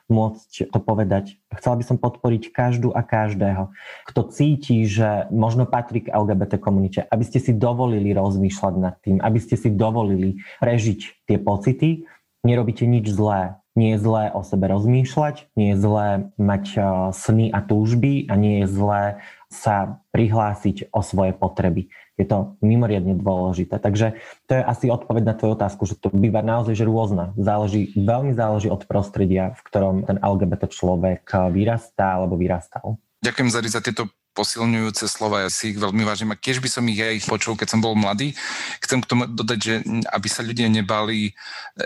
[0.09, 1.37] môcť to povedať.
[1.53, 3.77] Chcela by som podporiť každú a každého,
[4.09, 9.21] kto cíti, že možno patrí k LGBT komunite, aby ste si dovolili rozmýšľať nad tým,
[9.21, 12.09] aby ste si dovolili prežiť tie pocity,
[12.43, 13.59] nerobíte nič zlé.
[13.73, 18.37] Nie je zlé o sebe rozmýšľať, nie je zlé mať uh, sny a túžby a
[18.37, 19.03] nie je zlé
[19.49, 21.89] sa prihlásiť o svoje potreby.
[22.21, 23.81] Je to mimoriadne dôležité.
[23.81, 27.33] Takže to je asi odpoveď na tvoju otázku, že to býva naozaj že rôzna.
[27.41, 33.01] Záleží, veľmi záleží od prostredia, v ktorom ten LGBT človek uh, vyrastá alebo vyrastal.
[33.25, 36.99] Ďakujem za tieto posilňujúce slova, ja si ich veľmi vážim a tiež by som ich
[36.99, 38.33] ja ich počul, keď som bol mladý.
[38.81, 39.75] Chcem k tomu dodať, že
[40.09, 41.37] aby sa ľudia nebali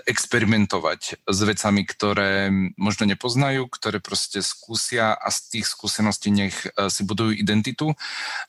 [0.07, 6.91] experimentovať s vecami, ktoré možno nepoznajú, ktoré proste skúsia a z tých skúseností nech e,
[6.91, 7.95] si budujú identitu.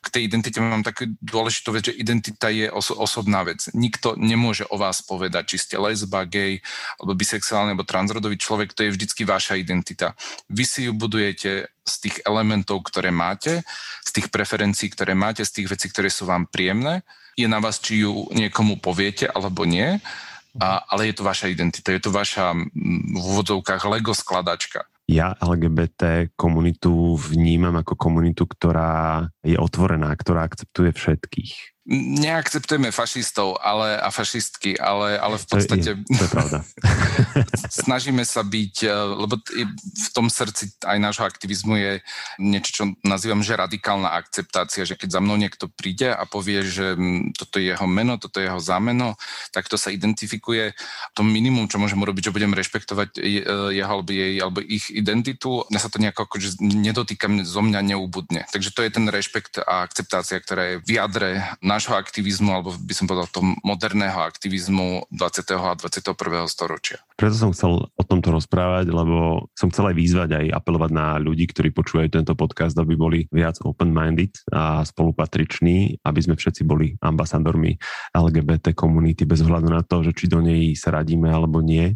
[0.02, 3.66] K tej identite mám takú dôležitú vec, že identita je oso- osobná vec.
[3.74, 6.62] Nikto nemôže o vás povedať, či ste lesba, gay,
[7.02, 10.14] alebo bisexuálny, alebo transrodový človek, to je vždycky vaša identita.
[10.50, 13.64] Vy si ju budujete z tých elementov, ktoré máte,
[14.04, 17.08] z tých preferencií, ktoré máte, z tých vecí, ktoré sú vám príjemné.
[17.40, 19.98] Je na vás, či ju niekomu poviete alebo nie,
[20.58, 22.58] a, ale je to vaša identita, je to vaša
[23.14, 24.90] v úvodzovkách Lego skladačka.
[25.08, 33.96] Ja LGBT komunitu vnímam ako komunitu, ktorá je otvorená, ktorá akceptuje všetkých Neakceptujeme fašistov ale,
[33.96, 35.90] a fašistky, ale, ale v podstate...
[35.96, 36.58] To je, to je pravda.
[37.84, 41.92] snažíme sa byť, e, lebo v tom srdci aj nášho aktivizmu je
[42.42, 46.98] niečo, čo nazývam, že radikálna akceptácia, že keď za mnou niekto príde a povie, že
[47.36, 49.16] toto je jeho meno, toto je jeho zámeno,
[49.52, 50.74] tak to sa identifikuje.
[51.16, 53.22] To minimum, čo môžem urobiť, že budem rešpektovať e,
[53.78, 58.46] jeho alebo jej alebo ich identitu, mňa sa to nejako akože nedotýka, zo mňa neubudne.
[58.52, 61.30] Takže to je ten rešpekt a akceptácia, ktorá je v jadre
[61.78, 65.54] nášho aktivizmu, alebo by som povedal toho moderného aktivizmu 20.
[65.54, 66.18] a 21.
[66.50, 66.98] storočia.
[67.14, 71.46] Preto som chcel o tomto rozprávať, lebo som chcel aj vyzvať, aj apelovať na ľudí,
[71.46, 77.78] ktorí počúvajú tento podcast, aby boli viac open-minded a spolupatriční, aby sme všetci boli ambasadormi
[78.18, 81.94] LGBT komunity bez ohľadu na to, že či do nej sa radíme alebo nie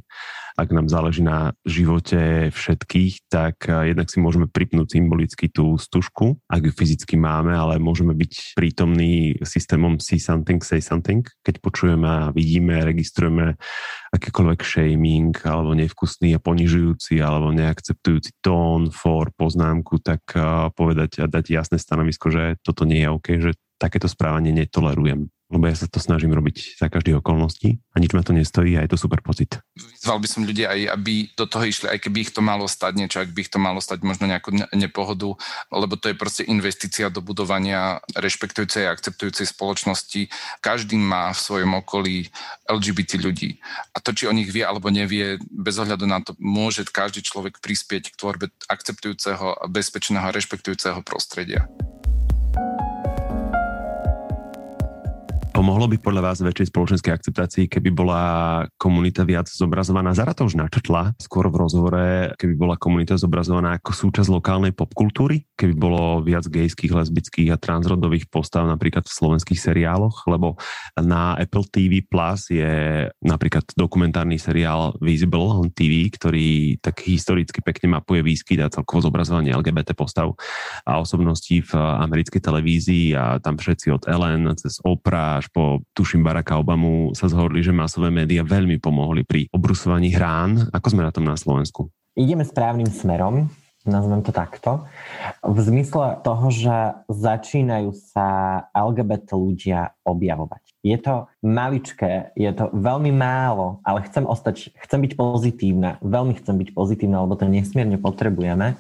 [0.58, 6.40] ak nám záleží na živote všetkých, tak eh, jednak si môžeme pripnúť symbolicky tú stužku,
[6.52, 12.08] ak ju fyzicky máme, ale môžeme byť prítomní systémom see something, say something, keď počujeme
[12.08, 13.56] a vidíme, registrujeme
[14.12, 21.26] akýkoľvek shaming alebo nevkusný a ponižujúci alebo neakceptujúci tón, for, poznámku, tak eh, povedať a
[21.28, 25.86] dať jasné stanovisko, že toto nie je OK, že takéto správanie netolerujem lebo ja sa
[25.86, 29.20] to snažím robiť za každých okolností a nič ma to nestojí a je to super
[29.20, 29.60] pocit.
[29.76, 32.96] Vyzval by som ľudí aj, aby do toho išli, aj keby ich to malo stať
[32.96, 35.36] niečo, ak by ich to malo stať možno nejakú nepohodu,
[35.76, 40.32] lebo to je proste investícia do budovania rešpektujúcej a akceptujúcej spoločnosti.
[40.64, 42.32] Každý má v svojom okolí
[42.72, 43.60] LGBT ľudí.
[43.92, 47.60] A to, či o nich vie alebo nevie, bez ohľadu na to, môže každý človek
[47.60, 51.68] prispieť k tvorbe akceptujúceho, bezpečného a rešpektujúceho prostredia.
[55.62, 58.22] Pomohlo by podľa vás väčšej spoločenskej akceptácii, keby bola
[58.82, 60.10] komunita viac zobrazovaná?
[60.10, 65.46] Zara to už načrtla skôr v rozhovore, keby bola komunita zobrazovaná ako súčasť lokálnej popkultúry,
[65.54, 70.58] keby bolo viac gejských, lesbických a transrodových postav napríklad v slovenských seriáloch, lebo
[70.98, 78.02] na Apple TV Plus je napríklad dokumentárny seriál Visible on TV, ktorý tak historicky pekne
[78.02, 80.34] mapuje výskyt a celkovo zobrazovanie LGBT postav
[80.90, 86.24] a osobností v americkej televízii a tam všetci od Ellen cez Oprah až po, tuším,
[86.24, 90.72] Baracka Obamu sa zhodli, že masové médiá veľmi pomohli pri obrusovaní hrán.
[90.72, 91.92] Ako sme na tom na Slovensku?
[92.16, 93.48] Ideme správnym smerom,
[93.86, 94.86] nazvem to takto,
[95.42, 96.78] v zmysle toho, že
[97.10, 98.28] začínajú sa
[98.76, 100.62] LGBT ľudia objavovať.
[100.82, 106.58] Je to maličké, je to veľmi málo, ale chcem, ostať, chcem byť pozitívna, veľmi chcem
[106.58, 108.78] byť pozitívna, lebo to nesmierne potrebujeme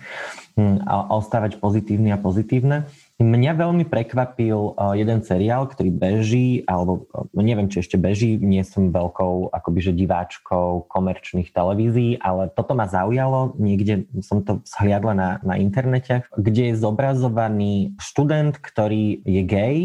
[0.57, 2.89] hm, a ostávať pozitívny a pozitívne.
[3.21, 8.65] Mňa veľmi prekvapil uh, jeden seriál, ktorý beží, alebo uh, neviem, či ešte beží, nie
[8.65, 15.13] som veľkou akoby, že diváčkou komerčných televízií, ale toto ma zaujalo, niekde som to zhliadla
[15.13, 19.77] na, na internete, kde je zobrazovaný študent, ktorý je gay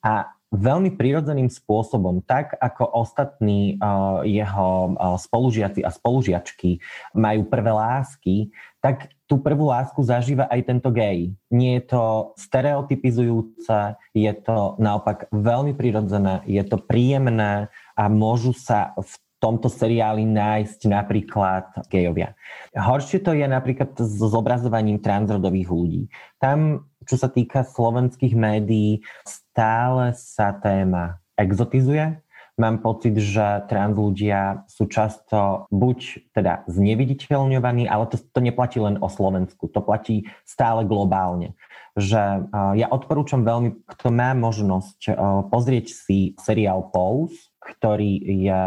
[0.00, 3.80] a veľmi prirodzeným spôsobom, tak ako ostatní
[4.28, 6.76] jeho spolužiaci a spolužiačky
[7.16, 8.52] majú prvé lásky,
[8.84, 11.32] tak tú prvú lásku zažíva aj tento gej.
[11.48, 12.02] Nie je to
[12.36, 19.08] stereotypizujúce, je to naopak veľmi prirodzené, je to príjemné a môžu sa v
[19.42, 22.38] tomto seriáli nájsť napríklad gejovia.
[22.78, 26.02] Horšie to je napríklad s zobrazovaním transrodových ľudí.
[26.38, 32.22] Tam, čo sa týka slovenských médií, stále sa téma exotizuje,
[32.60, 39.00] Mám pocit, že trans ľudia sú často buď teda zneviditeľňovaní, ale to, to neplatí len
[39.00, 41.56] o Slovensku, to platí stále globálne.
[41.96, 45.14] Že uh, ja odporúčam veľmi, kto má možnosť uh,
[45.48, 48.62] pozrieť si seriál Pose, ktorý je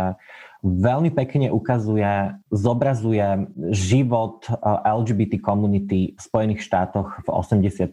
[0.65, 4.49] veľmi pekne ukazuje, zobrazuje život
[4.81, 7.85] LGBT komunity v Spojených štátoch v 80.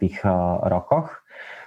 [0.64, 1.20] rokoch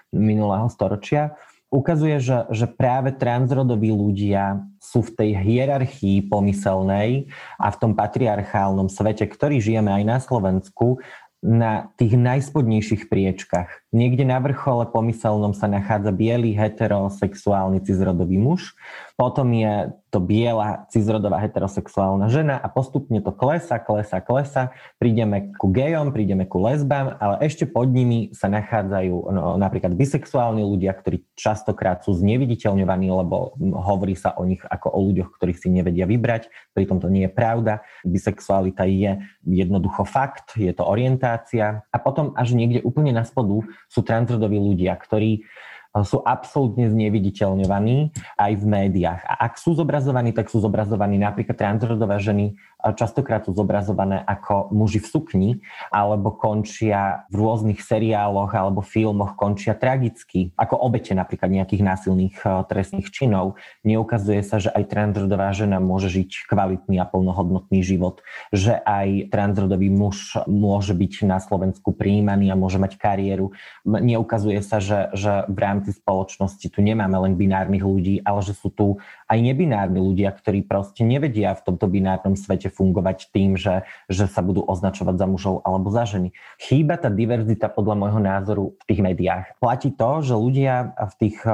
[0.10, 1.38] minulého storočia
[1.70, 8.88] ukazuje, že, že práve transrodoví ľudia sú v tej hierarchii pomyselnej a v tom patriarchálnom
[8.88, 11.04] svete, ktorý žijeme aj na Slovensku,
[11.46, 13.85] na tých najspodnejších priečkach.
[13.96, 18.76] Niekde na vrchole pomyselnom sa nachádza biely heterosexuálny cizrodový muž,
[19.16, 24.72] potom je to biela cizrodová heterosexuálna žena a postupne to klesa, klesa, klesa.
[24.96, 30.64] Prídeme ku gejom, prídeme ku lesbám, ale ešte pod nimi sa nachádzajú no, napríklad bisexuálni
[30.64, 35.68] ľudia, ktorí častokrát sú zneviditeľňovaní, lebo hovorí sa o nich ako o ľuďoch, ktorých si
[35.68, 36.48] nevedia vybrať.
[36.72, 37.84] Pritom to nie je pravda.
[38.08, 41.84] Bisexualita je jednoducho fakt, je to orientácia.
[41.92, 45.46] A potom až niekde úplne na spodu sú transrodoví ľudia, ktorí
[46.04, 49.22] sú absolútne zneviditeľňovaní aj v médiách.
[49.24, 52.60] A ak sú zobrazovaní, tak sú zobrazovaní napríklad transrodové ženy,
[52.94, 55.50] častokrát sú zobrazované ako muži v sukni,
[55.90, 62.36] alebo končia v rôznych seriáloch alebo filmoch, končia tragicky, ako obete napríklad nejakých násilných
[62.70, 63.58] trestných činov.
[63.82, 68.22] Neukazuje sa, že aj transrodová žena môže žiť kvalitný a plnohodnotný život,
[68.52, 73.56] že aj transrodový muž môže byť na Slovensku príjmaný a môže mať kariéru.
[73.86, 78.74] Neukazuje sa, že, že v rámci spoločnosti tu nemáme len binárnych ľudí, ale že sú
[78.74, 84.30] tu aj nebinárni ľudia, ktorí proste nevedia v tomto binárnom svete fungovať tým, že, že
[84.30, 86.30] sa budú označovať za mužov alebo za ženy.
[86.62, 89.46] Chýba tá diverzita podľa môjho názoru v tých médiách.
[89.58, 91.54] Platí to, že ľudia v tých eh,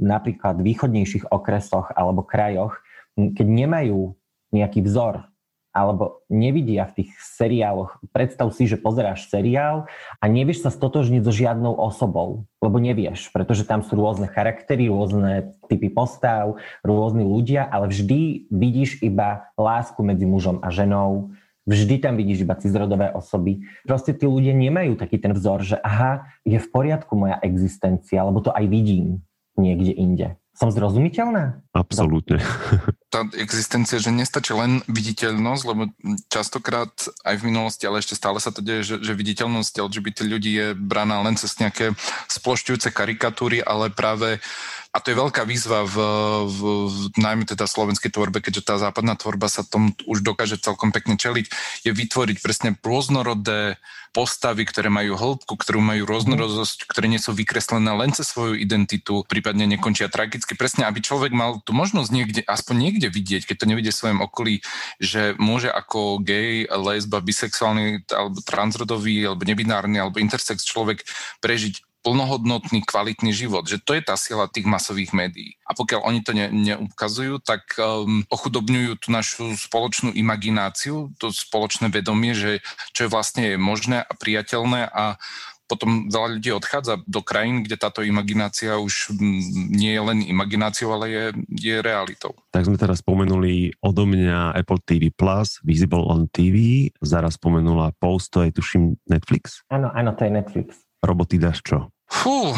[0.00, 2.80] napríklad východnejších okresoch alebo krajoch,
[3.16, 4.16] keď nemajú
[4.50, 5.30] nejaký vzor
[5.70, 9.86] alebo nevidia v tých seriáloch, predstav si, že pozeráš seriál
[10.18, 15.54] a nevieš sa stotožniť so žiadnou osobou, lebo nevieš, pretože tam sú rôzne charaktery, rôzne
[15.70, 21.30] typy postav, rôzni ľudia, ale vždy vidíš iba lásku medzi mužom a ženou,
[21.70, 23.62] vždy tam vidíš iba cizrodové osoby.
[23.86, 28.42] Proste tí ľudia nemajú taký ten vzor, že aha, je v poriadku moja existencia, lebo
[28.42, 29.22] to aj vidím
[29.54, 30.39] niekde inde.
[30.54, 31.62] Som zrozumiteľná?
[31.72, 32.42] Absolútne.
[33.10, 35.90] Tá existencia, že nestačí len viditeľnosť, lebo
[36.30, 36.94] častokrát
[37.26, 40.68] aj v minulosti, ale ešte stále sa to deje, že, že viditeľnosť LGBT ľudí je
[40.78, 41.90] braná len cez nejaké
[42.30, 44.38] splošťujúce karikatúry, ale práve
[44.90, 45.96] a to je veľká výzva v,
[46.50, 46.58] v,
[46.90, 51.14] v najmä teda slovenskej tvorbe, keďže tá západná tvorba sa tomu už dokáže celkom pekne
[51.14, 51.46] čeliť,
[51.86, 53.78] je vytvoriť presne rôznorodé
[54.10, 59.22] postavy, ktoré majú hĺbku, ktorú majú rôznorodosť, ktoré nie sú vykreslené len cez svoju identitu,
[59.22, 60.58] prípadne nekončia tragicky.
[60.58, 64.20] Presne, aby človek mal tú možnosť niekde, aspoň niekde vidieť, keď to nevidie v svojom
[64.26, 64.66] okolí,
[64.98, 71.06] že môže ako gay, lesba, bisexuálny alebo transrodový, alebo nebinárny, alebo intersex človek
[71.38, 73.68] prežiť plnohodnotný, kvalitný život.
[73.68, 75.56] Že to je tá sila tých masových médií.
[75.68, 81.92] A pokiaľ oni to ne, neukazujú, tak um, ochudobňujú tú našu spoločnú imagináciu, to spoločné
[81.92, 82.64] vedomie, že
[82.96, 85.20] čo je vlastne je možné a priateľné a
[85.70, 89.14] potom veľa ľudí odchádza do krajín, kde táto imaginácia už
[89.70, 91.24] nie je len imagináciou, ale je,
[91.54, 92.34] je realitou.
[92.50, 98.34] Tak sme teraz spomenuli odo mňa Apple TV+, Plus, Visible on TV, zaraz spomenula Post,
[98.34, 99.62] to je tuším Netflix?
[99.70, 100.89] Áno, áno, to je Netflix.
[101.00, 101.88] Roboty dáš čo?
[102.10, 102.52] Fú,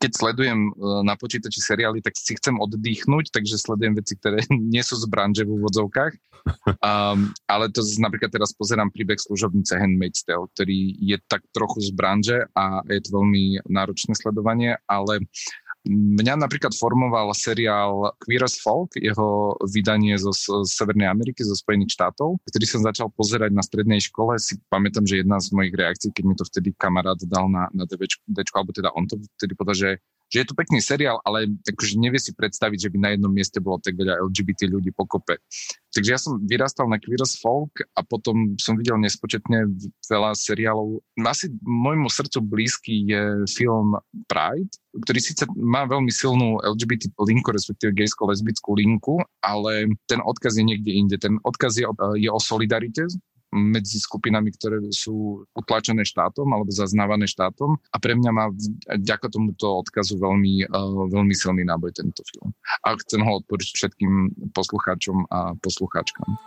[0.00, 4.40] keď sledujem e, na počítači seriály, tak si chcem oddychnúť, takže sledujem veci, ktoré
[4.72, 6.14] nie sú z branže v úvodzovkách.
[6.80, 11.90] Um, ale to napríklad teraz pozerám príbeh služobnice Handmaid's Tale, ktorý je tak trochu z
[11.92, 15.28] branže a je to veľmi náročné sledovanie, ale
[15.88, 21.96] Mňa napríklad formoval seriál Queer as Folk, jeho vydanie zo, z Severnej Ameriky, zo Spojených
[21.96, 24.36] štátov, ktorý som začal pozerať na strednej škole.
[24.36, 27.88] Si pamätám, že jedna z mojich reakcií, keď mi to vtedy kamarát dal na, na
[27.88, 29.90] DVčku, alebo teda on to vtedy povedal, že
[30.30, 33.58] že je to pekný seriál, ale akože nevie si predstaviť, že by na jednom mieste
[33.58, 35.42] bolo tak veľa LGBT ľudí pokope.
[35.90, 39.66] Takže ja som vyrastal na Queer Folk a potom som videl nespočetne
[40.06, 41.02] veľa seriálov.
[41.26, 43.98] Asi môjmu srdcu blízky je film
[44.30, 44.70] Pride,
[45.02, 50.94] ktorý síce má veľmi silnú LGBT linku, respektíve gejsko-lesbickú linku, ale ten odkaz je niekde
[50.94, 51.16] inde.
[51.18, 51.86] Ten odkaz je,
[52.18, 53.10] je o solidarite
[53.50, 58.50] medzi skupinami, ktoré sú utlačené štátom alebo zaznávané štátom a pre mňa má
[58.86, 62.54] vďaka tomuto odkazu veľmi, uh, veľmi silný náboj tento film.
[62.86, 64.12] A chcem ho odporučiť všetkým
[64.54, 66.38] poslucháčom a poslucháčkam.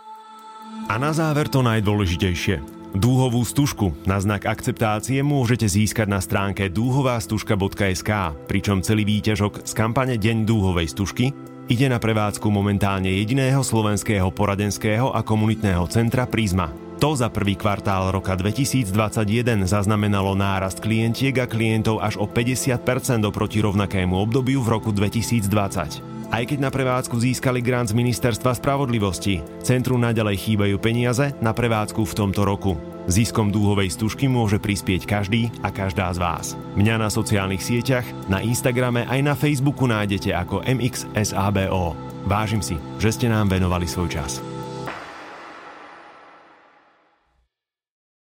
[0.88, 2.60] A na záver to najdôležitejšie.
[2.94, 8.10] Dúhovú stužku na znak akceptácie môžete získať na stránke dúhovástužka.sk,
[8.46, 11.34] pričom celý výťažok z kampane Deň dúhovej stužky
[11.66, 16.83] ide na prevádzku momentálne jediného slovenského poradenského a komunitného centra Prisma.
[17.04, 18.88] To za prvý kvartál roka 2021
[19.68, 22.80] zaznamenalo nárast klientiek a klientov až o 50%
[23.28, 26.32] oproti rovnakému obdobiu v roku 2020.
[26.32, 32.08] Aj keď na prevádzku získali grant z Ministerstva spravodlivosti, centru naďalej chýbajú peniaze na prevádzku
[32.08, 32.72] v tomto roku.
[33.04, 36.56] Ziskom dúhovej stužky môže prispieť každý a každá z vás.
[36.72, 41.92] Mňa na sociálnych sieťach, na Instagrame aj na Facebooku nájdete ako MXSABO.
[42.24, 44.53] Vážim si, že ste nám venovali svoj čas.